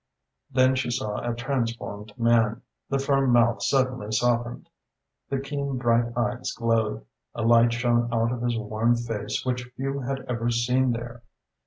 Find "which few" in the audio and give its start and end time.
9.45-9.99